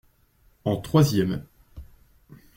[0.65, 1.45] En troisième.